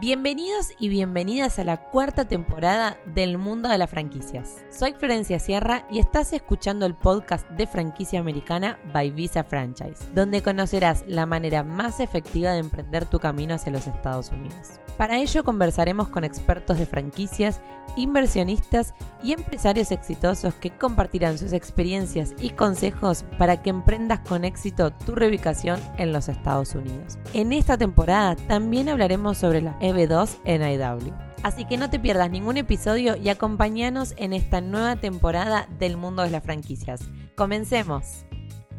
Bienvenidos 0.00 0.72
y 0.78 0.88
bienvenidas 0.88 1.58
a 1.58 1.64
la 1.64 1.76
cuarta 1.76 2.26
temporada 2.26 2.96
del 3.04 3.36
mundo 3.36 3.68
de 3.68 3.76
las 3.76 3.90
franquicias. 3.90 4.64
Soy 4.70 4.94
Florencia 4.94 5.38
Sierra 5.38 5.86
y 5.90 5.98
estás 5.98 6.32
escuchando 6.32 6.86
el 6.86 6.94
podcast 6.94 7.46
de 7.50 7.66
franquicia 7.66 8.18
americana 8.18 8.78
by 8.94 9.10
Visa 9.10 9.44
Franchise, 9.44 10.02
donde 10.14 10.40
conocerás 10.40 11.04
la 11.06 11.26
manera 11.26 11.64
más 11.64 12.00
efectiva 12.00 12.52
de 12.52 12.60
emprender 12.60 13.04
tu 13.04 13.18
camino 13.18 13.56
hacia 13.56 13.72
los 13.72 13.86
Estados 13.86 14.30
Unidos. 14.30 14.80
Para 14.96 15.18
ello 15.18 15.44
conversaremos 15.44 16.08
con 16.08 16.24
expertos 16.24 16.78
de 16.78 16.86
franquicias, 16.86 17.60
inversionistas 17.96 18.94
y 19.22 19.32
empresarios 19.32 19.92
exitosos 19.92 20.54
que 20.54 20.70
compartirán 20.70 21.38
sus 21.38 21.52
experiencias 21.52 22.34
y 22.38 22.50
consejos 22.50 23.24
para 23.38 23.62
que 23.62 23.70
emprendas 23.70 24.20
con 24.20 24.44
éxito 24.44 24.92
tu 24.92 25.14
reubicación 25.14 25.80
en 25.96 26.12
los 26.12 26.28
Estados 26.28 26.74
Unidos. 26.74 27.18
En 27.32 27.52
esta 27.52 27.76
temporada 27.76 28.36
también 28.36 28.88
hablaremos 28.88 29.38
sobre 29.38 29.62
la 29.62 29.76
EB2 29.90 30.38
en 30.44 30.62
IW. 30.62 31.12
Así 31.42 31.64
que 31.64 31.76
no 31.76 31.90
te 31.90 31.98
pierdas 31.98 32.30
ningún 32.30 32.56
episodio 32.56 33.16
y 33.16 33.28
acompáñanos 33.28 34.14
en 34.16 34.32
esta 34.32 34.60
nueva 34.60 34.96
temporada 34.96 35.68
del 35.78 35.96
mundo 35.96 36.22
de 36.22 36.30
las 36.30 36.42
franquicias. 36.42 37.00
Comencemos. 37.34 38.24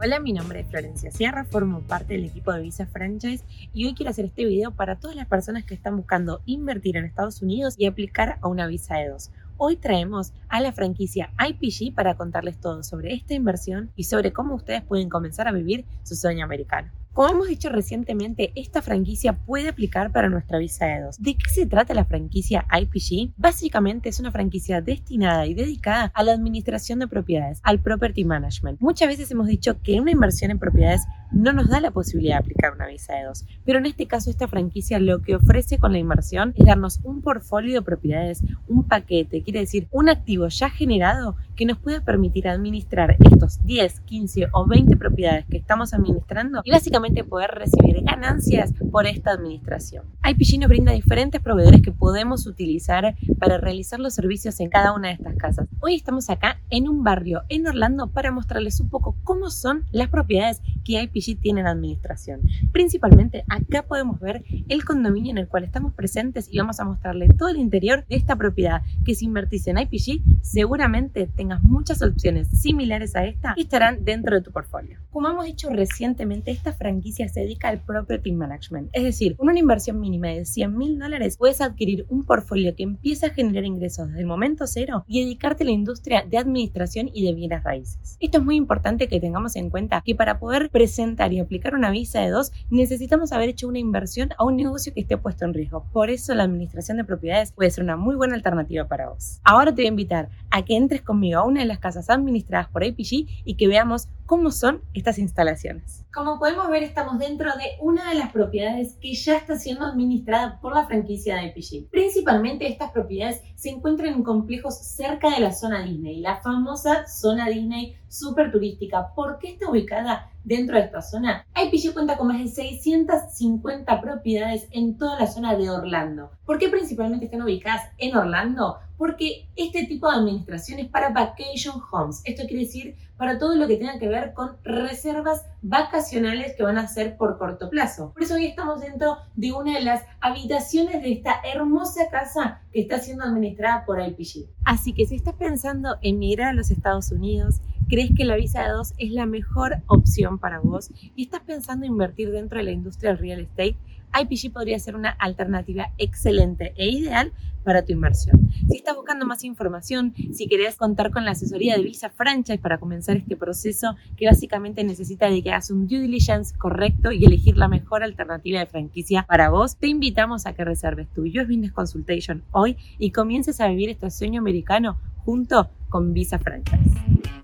Hola, 0.00 0.18
mi 0.20 0.32
nombre 0.32 0.60
es 0.60 0.66
Florencia 0.66 1.10
Sierra, 1.10 1.44
formo 1.44 1.80
parte 1.82 2.14
del 2.14 2.24
equipo 2.24 2.52
de 2.52 2.62
Visa 2.62 2.86
Franchise 2.86 3.44
y 3.72 3.86
hoy 3.86 3.94
quiero 3.94 4.10
hacer 4.10 4.24
este 4.24 4.44
video 4.44 4.72
para 4.72 4.96
todas 4.96 5.16
las 5.16 5.26
personas 5.26 5.64
que 5.64 5.74
están 5.74 5.96
buscando 5.96 6.42
invertir 6.46 6.96
en 6.96 7.04
Estados 7.04 7.42
Unidos 7.42 7.74
y 7.78 7.86
aplicar 7.86 8.38
a 8.42 8.48
una 8.48 8.66
visa 8.66 8.96
de 8.96 9.08
2 9.08 9.30
Hoy 9.56 9.76
traemos 9.76 10.32
a 10.48 10.60
la 10.60 10.72
franquicia 10.72 11.32
IPG 11.38 11.94
para 11.94 12.16
contarles 12.16 12.58
todo 12.58 12.82
sobre 12.82 13.14
esta 13.14 13.34
inversión 13.34 13.92
y 13.94 14.04
sobre 14.04 14.32
cómo 14.32 14.56
ustedes 14.56 14.82
pueden 14.82 15.08
comenzar 15.08 15.46
a 15.46 15.52
vivir 15.52 15.84
su 16.02 16.16
sueño 16.16 16.44
americano. 16.44 16.90
Como 17.14 17.30
hemos 17.30 17.46
dicho 17.46 17.68
recientemente, 17.68 18.50
esta 18.56 18.82
franquicia 18.82 19.34
puede 19.34 19.68
aplicar 19.68 20.10
para 20.10 20.28
nuestra 20.28 20.58
visa 20.58 20.86
de 20.86 21.00
2 21.00 21.22
¿De 21.22 21.36
qué 21.36 21.48
se 21.48 21.64
trata 21.64 21.94
la 21.94 22.06
franquicia 22.06 22.66
IPG? 22.72 23.34
Básicamente 23.36 24.08
es 24.08 24.18
una 24.18 24.32
franquicia 24.32 24.80
destinada 24.80 25.46
y 25.46 25.54
dedicada 25.54 26.10
a 26.12 26.22
la 26.24 26.32
administración 26.32 26.98
de 26.98 27.06
propiedades, 27.06 27.60
al 27.62 27.78
property 27.78 28.24
management. 28.24 28.80
Muchas 28.80 29.06
veces 29.06 29.30
hemos 29.30 29.46
dicho 29.46 29.80
que 29.80 30.00
una 30.00 30.10
inversión 30.10 30.50
en 30.50 30.58
propiedades 30.58 31.02
no 31.34 31.52
nos 31.52 31.68
da 31.68 31.80
la 31.80 31.90
posibilidad 31.90 32.36
de 32.36 32.44
aplicar 32.44 32.72
una 32.72 32.86
visa 32.86 33.14
de 33.14 33.24
2 33.24 33.44
pero 33.64 33.78
en 33.78 33.86
este 33.86 34.06
caso 34.06 34.30
esta 34.30 34.48
franquicia 34.48 34.98
lo 34.98 35.20
que 35.20 35.36
ofrece 35.36 35.78
con 35.78 35.92
la 35.92 35.98
inversión 35.98 36.54
es 36.56 36.66
darnos 36.66 37.00
un 37.02 37.22
portfolio 37.22 37.74
de 37.74 37.82
propiedades, 37.82 38.42
un 38.68 38.84
paquete, 38.84 39.42
quiere 39.42 39.60
decir 39.60 39.88
un 39.90 40.08
activo 40.08 40.48
ya 40.48 40.70
generado 40.70 41.36
que 41.56 41.66
nos 41.66 41.78
pueda 41.78 42.00
permitir 42.00 42.48
administrar 42.48 43.16
estos 43.20 43.64
10, 43.64 44.00
15 44.00 44.48
o 44.52 44.66
20 44.66 44.96
propiedades 44.96 45.46
que 45.46 45.56
estamos 45.56 45.94
administrando 45.94 46.60
y 46.64 46.70
básicamente 46.70 47.24
poder 47.24 47.50
recibir 47.52 48.02
ganancias 48.02 48.72
por 48.90 49.06
esta 49.06 49.32
administración. 49.32 50.04
IPG 50.24 50.60
nos 50.60 50.68
brinda 50.68 50.92
diferentes 50.92 51.40
proveedores 51.40 51.82
que 51.82 51.92
podemos 51.92 52.46
utilizar 52.46 53.14
para 53.38 53.58
realizar 53.58 54.00
los 54.00 54.14
servicios 54.14 54.58
en 54.60 54.68
cada 54.68 54.92
una 54.92 55.08
de 55.08 55.14
estas 55.14 55.36
casas. 55.36 55.68
Hoy 55.80 55.94
estamos 55.94 56.28
acá 56.28 56.58
en 56.70 56.88
un 56.88 57.04
barrio 57.04 57.42
en 57.48 57.66
Orlando 57.66 58.08
para 58.08 58.32
mostrarles 58.32 58.80
un 58.80 58.88
poco 58.88 59.16
cómo 59.22 59.50
son 59.50 59.84
las 59.92 60.08
propiedades 60.08 60.60
que 60.84 61.00
IPG 61.02 61.23
tiene 61.34 61.60
en 61.60 61.66
administración. 61.66 62.42
Principalmente 62.72 63.44
acá 63.48 63.82
podemos 63.86 64.20
ver 64.20 64.44
el 64.68 64.84
condominio 64.84 65.30
en 65.30 65.38
el 65.38 65.48
cual 65.48 65.64
estamos 65.64 65.94
presentes 65.94 66.48
y 66.50 66.58
vamos 66.58 66.80
a 66.80 66.84
mostrarle 66.84 67.28
todo 67.28 67.48
el 67.48 67.56
interior 67.56 68.04
de 68.08 68.16
esta 68.16 68.36
propiedad 68.36 68.82
que 69.04 69.14
si 69.14 69.24
invertís 69.24 69.66
en 69.66 69.78
IPG 69.78 70.22
seguramente 70.42 71.26
tengas 71.26 71.62
muchas 71.62 72.02
opciones 72.02 72.48
similares 72.48 73.16
a 73.16 73.24
esta 73.24 73.54
y 73.56 73.62
estarán 73.62 74.04
dentro 74.04 74.36
de 74.36 74.42
tu 74.42 74.52
portfolio. 74.52 74.98
Como 75.10 75.28
hemos 75.28 75.46
dicho 75.46 75.70
recientemente, 75.70 76.50
esta 76.50 76.72
franquicia 76.72 77.28
se 77.28 77.40
dedica 77.40 77.68
al 77.68 77.80
property 77.80 78.32
management. 78.32 78.90
Es 78.92 79.04
decir, 79.04 79.36
con 79.36 79.48
una 79.48 79.58
inversión 79.58 80.00
mínima 80.00 80.28
de 80.28 80.44
100 80.44 80.76
mil 80.76 80.98
dólares 80.98 81.36
puedes 81.38 81.60
adquirir 81.60 82.04
un 82.08 82.24
portfolio 82.24 82.74
que 82.76 82.82
empieza 82.82 83.28
a 83.28 83.30
generar 83.30 83.64
ingresos 83.64 84.08
desde 84.08 84.20
el 84.20 84.26
momento 84.26 84.66
cero 84.66 85.04
y 85.06 85.22
dedicarte 85.22 85.62
a 85.62 85.66
la 85.66 85.72
industria 85.72 86.24
de 86.28 86.38
administración 86.38 87.10
y 87.12 87.24
de 87.24 87.34
bienes 87.34 87.62
raíces. 87.62 88.16
Esto 88.20 88.38
es 88.38 88.44
muy 88.44 88.56
importante 88.56 89.08
que 89.08 89.20
tengamos 89.20 89.56
en 89.56 89.70
cuenta 89.70 90.02
que 90.04 90.14
para 90.14 90.38
poder 90.38 90.70
presentar 90.70 91.03
y 91.04 91.38
aplicar 91.38 91.74
una 91.74 91.90
visa 91.90 92.20
de 92.20 92.30
dos 92.30 92.50
necesitamos 92.70 93.32
haber 93.32 93.50
hecho 93.50 93.68
una 93.68 93.78
inversión 93.78 94.30
a 94.38 94.44
un 94.44 94.56
negocio 94.56 94.92
que 94.94 95.00
esté 95.00 95.18
puesto 95.18 95.44
en 95.44 95.52
riesgo. 95.52 95.84
Por 95.92 96.08
eso 96.08 96.34
la 96.34 96.44
administración 96.44 96.96
de 96.96 97.04
propiedades 97.04 97.52
puede 97.52 97.70
ser 97.70 97.84
una 97.84 97.96
muy 97.96 98.16
buena 98.16 98.34
alternativa 98.34 98.88
para 98.88 99.10
vos. 99.10 99.40
Ahora 99.44 99.74
te 99.74 99.82
voy 99.82 99.86
a 99.86 99.88
invitar 99.88 100.28
a 100.50 100.64
que 100.64 100.76
entres 100.76 101.02
conmigo 101.02 101.40
a 101.40 101.44
una 101.44 101.60
de 101.60 101.66
las 101.66 101.78
casas 101.78 102.08
administradas 102.08 102.68
por 102.68 102.84
APG 102.84 103.26
y 103.44 103.56
que 103.56 103.68
veamos 103.68 104.08
cómo 104.24 104.50
son 104.50 104.82
estas 104.94 105.18
instalaciones. 105.18 106.04
Como 106.12 106.38
podemos 106.38 106.68
ver, 106.68 106.82
estamos 106.82 107.18
dentro 107.18 107.50
de 107.50 107.64
una 107.80 108.08
de 108.08 108.14
las 108.14 108.32
propiedades 108.32 108.96
que 109.00 109.14
ya 109.14 109.36
está 109.36 109.56
siendo 109.56 109.84
administrada 109.84 110.60
por 110.60 110.74
la 110.74 110.86
franquicia 110.86 111.36
de 111.36 111.50
APG. 111.50 111.90
Principalmente 111.90 112.68
estas 112.68 112.92
propiedades 112.92 113.42
se 113.56 113.70
encuentran 113.70 114.14
en 114.14 114.22
complejos 114.22 114.78
cerca 114.78 115.30
de 115.30 115.40
la 115.40 115.52
zona 115.52 115.82
Disney, 115.82 116.20
la 116.20 116.40
famosa 116.40 117.06
zona 117.06 117.48
Disney 117.48 117.96
super 118.08 118.52
turística. 118.52 119.12
¿Por 119.14 119.38
qué 119.38 119.50
está 119.50 119.68
ubicada 119.68 120.30
dentro 120.44 120.76
de 120.76 120.84
esta 120.84 121.02
zona? 121.02 121.46
IPG 121.56 121.92
cuenta 121.92 122.16
con 122.16 122.28
más 122.28 122.38
de 122.38 122.48
650 122.48 124.00
propiedades 124.00 124.68
en 124.70 124.96
toda 124.96 125.18
la 125.18 125.26
zona 125.26 125.56
de 125.56 125.70
Orlando. 125.70 126.30
¿Por 126.46 126.58
qué 126.58 126.68
principalmente 126.68 127.24
están 127.24 127.42
ubicadas 127.42 127.82
en 127.98 128.16
Orlando? 128.16 128.78
Porque 128.96 129.48
este 129.56 129.86
tipo 129.86 130.08
de 130.08 130.16
administración 130.18 130.78
es 130.78 130.88
para 130.88 131.10
vacation 131.10 131.82
homes. 131.90 132.22
Esto 132.24 132.44
quiere 132.46 132.64
decir 132.64 132.94
para 133.16 133.38
todo 133.38 133.54
lo 133.54 133.66
que 133.66 133.76
tenga 133.76 133.98
que 133.98 134.08
ver 134.08 134.34
con 134.34 134.56
reservas 134.64 135.44
vacacionales 135.62 136.54
que 136.56 136.62
van 136.62 136.78
a 136.78 136.88
ser 136.88 137.16
por 137.16 137.38
corto 137.38 137.70
plazo. 137.70 138.12
Por 138.12 138.22
eso 138.22 138.34
hoy 138.34 138.46
estamos 138.46 138.80
dentro 138.80 139.18
de 139.36 139.52
una 139.52 139.74
de 139.74 139.84
las 139.84 140.02
habitaciones 140.20 141.02
de 141.02 141.12
esta 141.12 141.40
hermosa 141.44 142.08
casa 142.10 142.60
que 142.72 142.80
está 142.80 142.98
siendo 142.98 143.24
administrada 143.24 143.84
por 143.84 144.00
IPG. 144.00 144.48
Así 144.64 144.92
que 144.92 145.06
si 145.06 145.14
estás 145.16 145.34
pensando 145.34 145.96
en 146.02 146.18
migrar 146.18 146.48
a 146.48 146.54
los 146.54 146.70
Estados 146.70 147.12
Unidos, 147.12 147.60
crees 147.88 148.10
que 148.16 148.24
la 148.24 148.36
visa 148.36 148.62
de 148.62 148.70
dos 148.70 148.94
es 148.98 149.10
la 149.12 149.26
mejor 149.26 149.82
opción 149.86 150.38
para 150.38 150.60
vos 150.60 150.90
y 151.14 151.24
estás 151.24 151.42
pensando 151.42 151.86
en 151.86 151.92
invertir 151.92 152.30
dentro 152.30 152.58
de 152.58 152.64
la 152.64 152.72
industria 152.72 153.10
del 153.10 153.18
real 153.18 153.40
estate, 153.40 153.76
IPG 154.20 154.52
podría 154.52 154.78
ser 154.78 154.94
una 154.94 155.10
alternativa 155.10 155.90
excelente 155.98 156.72
e 156.76 156.88
ideal 156.88 157.32
para 157.64 157.84
tu 157.84 157.92
inversión. 157.92 158.50
Si 158.68 158.76
estás 158.76 158.94
buscando 158.94 159.26
más 159.26 159.42
información, 159.42 160.14
si 160.32 160.46
querés 160.46 160.76
contar 160.76 161.10
con 161.10 161.24
la 161.24 161.32
asesoría 161.32 161.76
de 161.76 161.82
Visa 161.82 162.10
Franchise 162.10 162.58
para 162.58 162.78
comenzar 162.78 163.16
este 163.16 163.36
proceso 163.36 163.96
que 164.16 164.26
básicamente 164.26 164.84
necesita 164.84 165.30
de 165.30 165.42
que 165.42 165.50
hagas 165.50 165.70
un 165.70 165.88
due 165.88 166.00
diligence 166.00 166.56
correcto 166.56 167.10
y 167.10 167.24
elegir 167.24 167.56
la 167.56 167.68
mejor 167.68 168.02
alternativa 168.04 168.60
de 168.60 168.66
franquicia 168.66 169.24
para 169.26 169.48
vos, 169.48 169.76
te 169.76 169.88
invitamos 169.88 170.46
a 170.46 170.52
que 170.52 170.64
reserves 170.64 171.08
tu 171.14 171.22
US 171.22 171.48
Business 171.48 171.72
Consultation 171.72 172.44
hoy 172.52 172.76
y 172.98 173.10
comiences 173.10 173.60
a 173.60 173.68
vivir 173.68 173.88
este 173.88 174.10
sueño 174.10 174.40
americano 174.40 174.98
junto 175.24 175.70
con 175.88 176.12
Visa 176.12 176.38
Franchise. 176.38 177.43